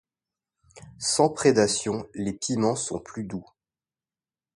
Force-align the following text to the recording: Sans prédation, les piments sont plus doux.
Sans 0.97 1.29
prédation, 1.29 2.09
les 2.15 2.33
piments 2.33 2.75
sont 2.75 2.97
plus 2.99 3.23
doux. 3.23 3.45